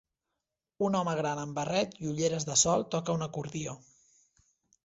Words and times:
Un 0.87 0.97
home 0.99 1.13
gran 1.19 1.41
amb 1.41 1.59
barret 1.59 1.93
i 2.05 2.09
ulleres 2.13 2.47
de 2.51 2.57
sol 2.65 2.89
toca 2.97 3.19
un 3.19 3.27
acordió. 3.29 3.77